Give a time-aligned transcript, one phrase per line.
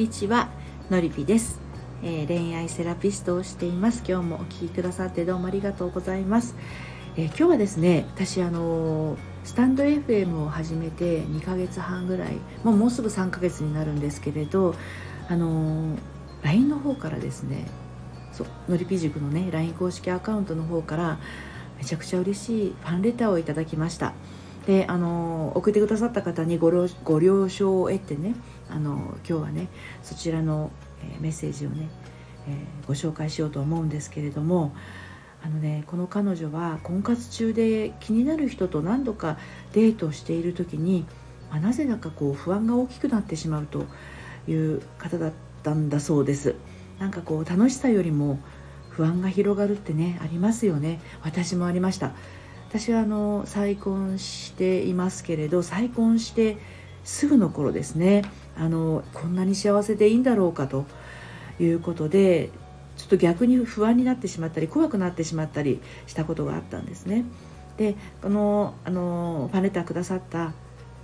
[0.00, 0.48] にちは
[0.88, 1.60] のりぴです、
[2.02, 4.02] えー、恋愛セラピストをしています。
[4.08, 6.56] 今日もお聞きくださってどうもありがとうございます、
[7.18, 14.74] えー、今日はですね私あのスタンド FM を始めて2ヶ月半ぐらいもうもうすぐ3ヶ月になるんですけれど
[15.28, 15.98] あの
[16.44, 17.66] LINE の方からですね
[18.32, 21.18] そうのりぴ塾のね LINE 公式アカウントの方から
[21.76, 24.14] めちゃくちゃ嬉しいファンレターをいただきました。
[24.70, 28.36] であの送ってくださった方にご了ご了承を得てね
[28.68, 29.66] あの今日はね
[30.00, 30.70] そちらの、
[31.02, 31.88] え、メッセージをね、
[32.46, 34.72] えー、ご紹介しようと思うんですけれども
[35.42, 39.38] あのねこの彼女は婚活中で気になる人と何度か
[39.72, 41.04] デートをしている時に、
[41.50, 43.86] まあ、なぜだかこう不安が大きくなってしまうと
[44.46, 45.32] いう方だっ
[45.64, 46.54] たんだそうです。
[47.00, 48.38] なんかこう楽しさよりも
[48.90, 52.12] 不安が広がるってねありますよね私もありました
[52.70, 56.56] 私はあの再婚していますけれど再婚して
[57.02, 58.22] すぐの頃ですね
[58.56, 60.86] あのこんなに幸せでいいんだろうかと
[61.58, 62.50] いうことで
[62.96, 67.24] ちょっと逆に不安になってしまったり怖くなってしまったりしたことがあったんですね。
[67.76, 70.52] でこのあのファンレターくださった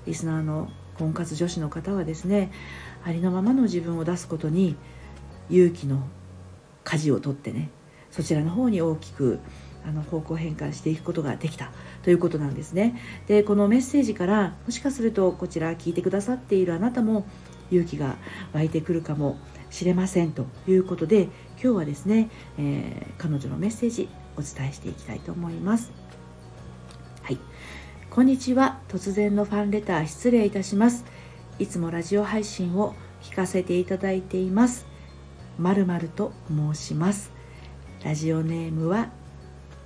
[0.06, 2.52] リスナーの婚活女子の方はですね
[3.04, 4.76] ありのままの自分を出すことに
[5.50, 6.06] 勇気の
[6.84, 7.70] 舵を取ってね
[8.12, 9.40] そちらの方に大きく
[9.86, 11.70] あの方向変換していくことができた
[12.02, 13.00] ということなんですね。
[13.26, 17.26] でこのメッセージからもしかするとこちら聞いてくださっているあなたも
[17.70, 18.16] 勇気が
[18.52, 19.38] 湧いてくるかも
[19.70, 25.90] しれませんということで今日はですね、えー、彼女のメッセージお伝えしていきたいと思います。
[27.22, 27.38] はい。
[28.10, 28.80] こんにちは。
[28.88, 31.04] 突然のファンレター失礼いたします。
[31.58, 34.86] いつもラジオ配信を聞かせていただいています。
[35.58, 37.32] まるまると申します。
[38.04, 39.10] ラジオネームは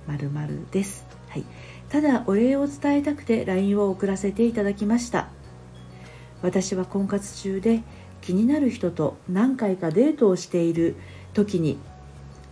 [0.07, 0.29] まる
[0.71, 1.45] です、はい、
[1.89, 5.29] ただお礼を伝えたくて LINE を送らせていただきました。
[6.41, 7.83] 私は婚活中で
[8.21, 10.95] 気になる人と何回かデートをしている
[11.33, 11.77] 時に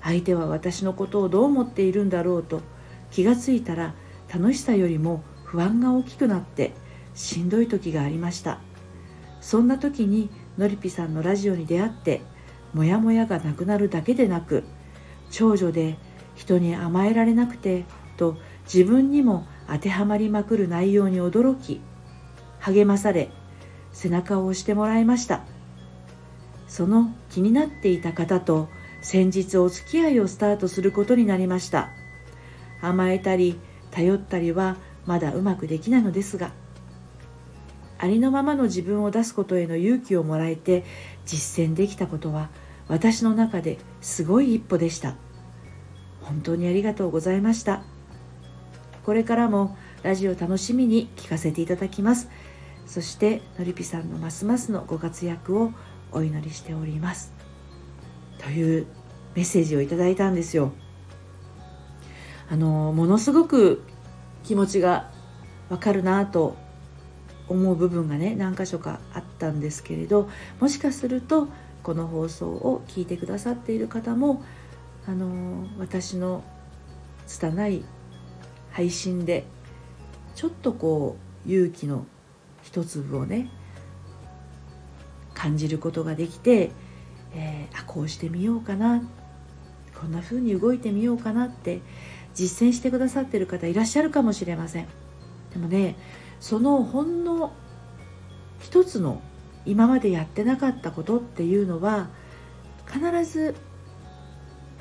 [0.01, 2.61] 相手は私のことをどう思っているんだろうと
[3.11, 3.95] 気がついたら
[4.33, 6.73] 楽しさよりも不安が大きくなって
[7.15, 8.59] しんどい時がありました。
[9.41, 12.21] そんな時にのりぴさんのラジオに出会って
[12.73, 14.63] モヤモヤがなくなるだけでなく
[15.31, 15.97] 長女で
[16.39, 17.83] 人に甘えられなくて
[18.15, 21.81] と自分にも当てはまりまくる内容に驚き
[22.59, 23.29] 励まされ
[23.91, 25.41] 背中を押してもらいました。
[26.69, 28.69] その気になっていた方と
[29.01, 31.89] 先日お付き合いをスタートすることになりました。
[32.81, 33.59] 甘えたり
[33.91, 36.51] 頼ったりはまだうまくできないのですが
[37.97, 40.85] ありのままの自分を出すことへの勇気をもらえて
[41.25, 42.49] 実践できたことは
[42.87, 45.15] 私の中ですごい一歩でした。
[46.29, 47.81] 本当にありがとうございました。
[49.03, 52.29] これからもラジオ楽しみに聞かせていただきます。
[52.85, 55.71] そしてのりぴさんのますますのご活躍を
[56.11, 57.33] お祈りしております。
[58.37, 58.85] という
[59.35, 60.71] メッセージをいただいたんですよ。
[62.47, 63.81] あのものすごく
[64.43, 65.09] 気持ちが
[65.69, 66.55] わかるなと
[67.47, 70.29] 思う部分がね何箇所かあったんですけれど
[70.59, 71.47] もしかすると
[71.81, 74.43] この放送を聞いてくださっている方も
[75.07, 76.43] あの私の
[77.27, 77.83] 拙い
[78.71, 79.45] 配信で
[80.35, 82.05] ちょっとこう勇気の
[82.63, 83.49] 一粒をね
[85.33, 86.71] 感じることができて、
[87.33, 89.01] えー、あこうしてみようかな
[89.99, 91.81] こんな風に動いてみようかなって
[92.33, 94.87] 実践してくださってる方いらっしゃるかもしれません。
[95.51, 95.95] でもね
[96.39, 97.51] そのほんの
[98.59, 99.21] 一つの
[99.65, 102.07] 今までやってなかったことっていうのは
[102.87, 103.55] 必ず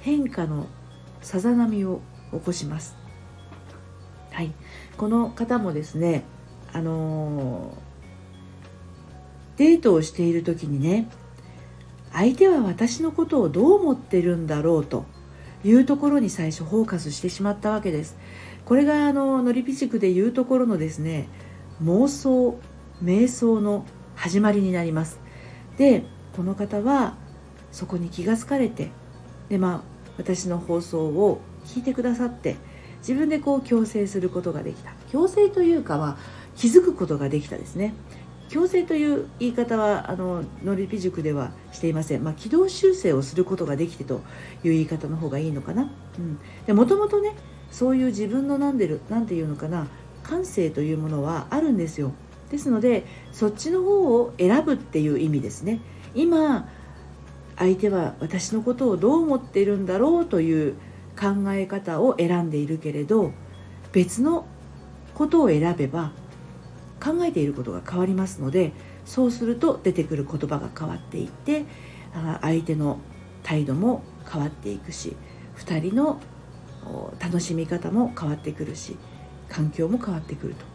[0.01, 0.67] 変化の
[1.21, 2.01] さざ波を
[2.33, 2.97] 起こします。
[4.31, 4.53] はい、
[4.97, 6.25] この方もですね、
[6.73, 11.09] あのー、デートをしている時にね
[12.13, 15.07] 相手は私のことをどう思ってるんだろうと
[15.65, 18.17] いうところに最初フォーカスしてしまったわけです。
[18.65, 21.29] これがあののりぴ塾でいうところのですね
[21.83, 22.61] 妄想
[23.03, 23.85] 瞑想の
[24.15, 25.19] 始まりになります。
[25.77, 26.05] で
[26.37, 27.17] この方は
[27.73, 28.91] そこに気がつかれて
[29.49, 29.83] でまあ
[30.19, 32.57] 私の放送を聞いてくださって
[32.99, 34.93] 自分でこう強制することができた。
[35.11, 36.17] 強制というかは
[36.57, 37.95] 気づくことができたですね。
[38.49, 44.23] 強制という言い方はあのノリピ塾ではしていません、まあ、軌道修正をすることができてと
[44.65, 47.35] いう言い方の方がいいのかな、うん、でもともとね
[47.71, 49.87] そういう自分のなんでるなんていうのかな
[50.23, 52.13] 感性というものはあるんですよ。
[52.51, 55.81] ですのでそっちの方を選ぶっていう意味ですね。
[56.15, 56.69] 今
[57.59, 60.75] 相手は私のことをどう思っているんだろうという
[61.19, 63.33] 考え方を選んでいるけれど
[63.93, 64.47] 別の
[65.15, 66.13] ことを選べば
[67.03, 68.73] 考えていることが変わりますので
[69.05, 71.65] そうすると出てくる言葉が変わっていって
[72.41, 72.99] 相手の
[73.43, 75.17] 態度も変わっていくし
[75.57, 76.21] 2人の
[77.19, 78.97] 楽しみ方も変わってくるし
[79.49, 80.68] 環境も変わってくると。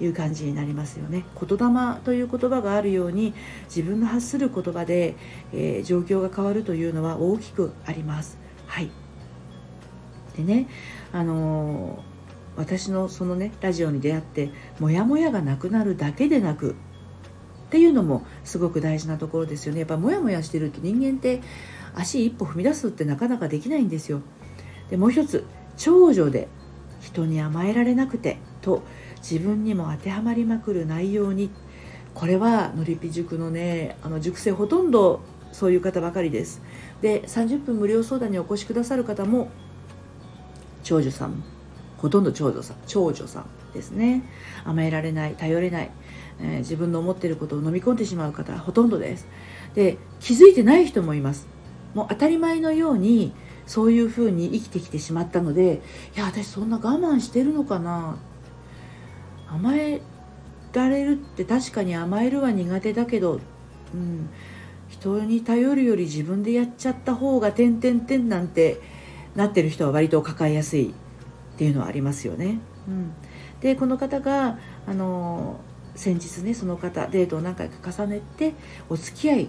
[0.00, 1.24] いう感じになりますよね。
[1.40, 3.34] 言霊という言葉があるように
[3.66, 5.16] 自分の発する言葉で、
[5.52, 8.38] えー、状況が変わるというのは大きくあります。
[8.66, 8.90] はい。
[10.36, 10.66] でね
[11.12, 14.50] あのー、私のそのねラジオに出会って
[14.80, 16.74] モヤモヤがなくなるだけでなくっ
[17.70, 19.80] ていうのもすごく大事なところですよね。
[19.80, 21.40] やっぱモヤモヤしてると人間って
[21.94, 24.20] 足一歩踏み出すってなかなかできないんですよ。
[24.90, 25.44] でもう一つ
[25.76, 26.48] 長女で
[27.00, 28.82] 人に甘えられなくてと
[29.28, 31.50] 自分にも当てはまりまくる内容に
[32.12, 36.60] これはのりぴ塾のねあの塾生ほとんどそういう方ばかりです。
[37.00, 39.48] で30分無料相談にお越しくださる方も
[40.82, 41.42] 長女さん
[41.96, 44.22] ほとんど長女さん長女さんですね。
[44.64, 45.90] 甘えられない頼れない、
[46.40, 49.26] えー、自分の思っていることを飲み込んでしまう方ほとんどです。
[49.74, 51.48] で気づいてない人もいます。
[51.94, 53.32] もう当たり前のように
[53.66, 55.80] そういうふうに生きてきてしまったので
[56.14, 58.18] いや私そんな我慢してるのかな
[59.48, 60.00] 甘え
[60.72, 63.40] られるって確かに甘えるは苦手だけど、
[63.94, 64.28] うん、
[64.88, 68.80] 人に頼るより自分でやっちゃった方が「てんてんてん」なんて
[69.34, 70.92] なってる人は割と抱えやすいっ
[71.56, 72.58] ていうのはありますよね。
[72.88, 73.12] うん、
[73.60, 75.60] でこの方があの
[75.94, 78.54] 先日ねその方デートを何回か重ねて
[78.88, 79.48] お付き合い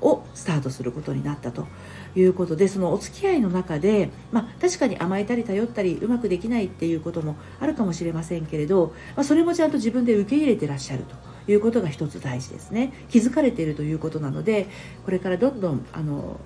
[0.00, 1.66] をスタートすることになったと
[2.14, 12.92] いうことでそのお付き合いの中で、まあ、確かに甘えたり頼ったりうまくできないっていうこともあるかもしれませんけれど、まあ、それもちゃんと自分で受け入れてらっしゃるということが一つ大事ですね。
[13.08, 14.66] 気づかれているということなので
[15.04, 16.40] これからどんどんあの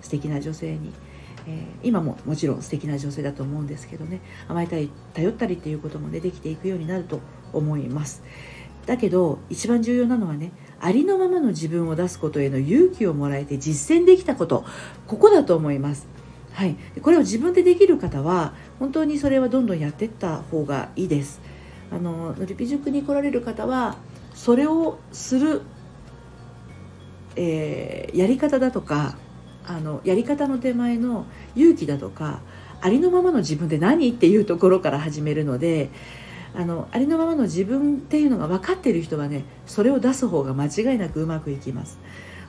[0.00, 0.92] 素敵な女性に
[1.48, 7.20] えー、今ももちろん素敵な女性だと思うんですけどね甘えたり頼ったりっていうこともねできていくようになると
[7.52, 8.22] 思います。
[8.86, 14.64] だけど一番重要なのはねありのままの自分を出すことへの勇気をもらえて実践できたこと
[15.06, 16.06] ここだと思います。
[16.52, 21.42] はい、これを自分でできる方は本当にそれはどんどんやっていった方がいいです。
[21.90, 23.96] あののりぴ塾に来られる方は
[24.34, 25.62] それをする、
[27.36, 29.16] えー、やり方だとか
[29.66, 32.40] あのやり方の手前の勇気だとか
[32.80, 35.90] ありのままの自分で何っていうところから始めるので
[36.56, 41.98] あのありのままの自分っていうのが分かっている人はねそれを出す方が間違いなくうまくいきます。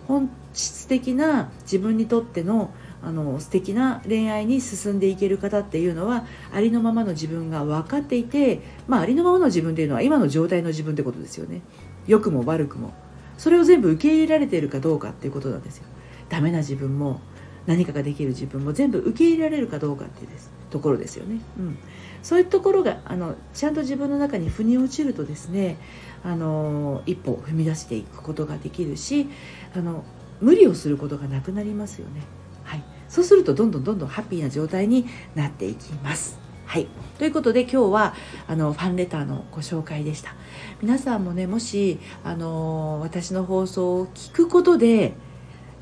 [0.08, 2.72] 本質的な自分にとっての
[3.04, 11.62] あの素敵な恋愛に進んでいける方っていうのはありのままの自分が分かっていて、まあ、ありのままの自分っていうのは今の状態の自分ってことですよね。
[12.08, 12.94] 良くも悪くも。
[13.38, 15.84] それを全部受け入れられているかどうかっていうことなんですよ。
[16.30, 17.22] ダメな自分も
[17.68, 21.78] 何かができる自分も全部受け入れられるかどうかっていうですところですよね、うん、
[22.24, 25.78] そういうところがあのちゃんと自分の中に腑に落ちるとですね
[26.24, 29.30] あの一歩踏み出していくことができるし
[29.76, 30.04] あの
[30.42, 32.22] 無理をすることがなくなりますよね、
[32.64, 35.06] はい、そうするとどんどんどんどんハッピーな状態に
[35.36, 36.40] なっていきます。
[36.66, 36.88] はい、
[37.18, 38.14] ということで今日は
[38.46, 40.36] あのファンレターのご紹介でした。
[40.82, 45.14] 皆さんもねもしあの私の放送を聞くことで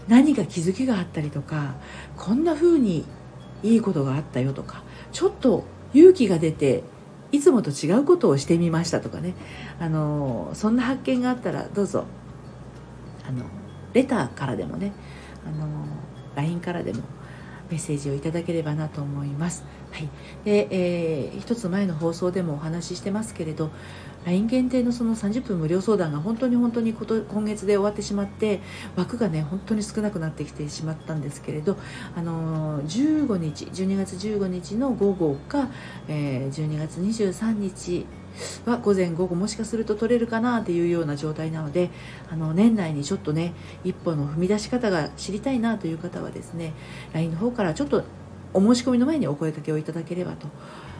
[0.07, 1.75] 何か気づきがあったりとか
[2.17, 3.05] こんな風に
[3.63, 5.63] いいことがあったよとかちょっと
[5.93, 6.83] 勇気が出て
[7.31, 9.33] いつもと違うことをしてみましたとかね。
[9.79, 12.05] あのそんな発見があったらどうぞ。
[13.27, 13.43] あの
[13.93, 14.93] レターからでもね
[15.45, 15.67] あの
[16.35, 17.01] LINE からでも
[17.69, 19.65] メッセージをいただければなと思います。
[19.91, 20.09] はい、
[20.43, 23.71] で、えー、一つ前の放送でもお話ししてますけれど
[24.25, 28.59] LINE 限定のその30分無料相談が本当に本当に今月で終わってしまって
[28.95, 31.77] 枠がね本当に少なくなってきてしまったんですけれど、
[32.15, 35.69] あのー、15日12月15日の午後か、
[36.07, 38.05] えー、12月23日
[38.65, 41.89] は午前午後もしかすると取れるかなっていうような状態なので
[42.29, 43.53] あの年内にちょっとね
[43.83, 46.73] 一歩の踏み出し方が知りたいなという方はですね
[47.13, 48.03] LINE の方からちょっと
[48.53, 50.47] お申し込みの前にお声かけをいただければと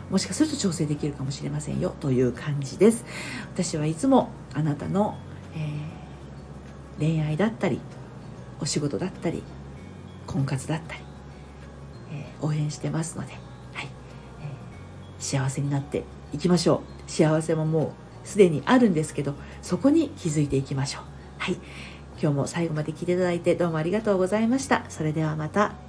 [0.09, 1.95] もしかすると調整できるかもしれませんよ。
[1.99, 3.05] という感じです。
[3.53, 5.17] 私はいつもあなたの、
[5.55, 7.79] えー、恋愛だったり
[8.59, 9.43] お仕事だったり
[10.27, 11.01] 婚活だったり、
[12.11, 13.33] えー、応援してますので、
[13.73, 13.87] はい。
[14.41, 17.11] えー、幸せになっていきましょう。
[17.11, 17.93] 幸せもも
[18.23, 21.03] うすでにあるんですけどそこに気づいていきましょう。
[21.37, 21.57] はい。
[22.21, 24.85] 今日も最後まで聞いていただいてどうもありがとうございました。
[24.89, 25.84] それではまた。